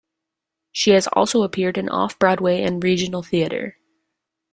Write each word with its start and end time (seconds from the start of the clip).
She 0.71 0.89
has 0.93 1.05
also 1.13 1.43
appeared 1.43 1.77
in 1.77 1.87
off-Broadway 1.87 2.63
and 2.63 2.83
regional 2.83 3.21
theater. 3.21 3.77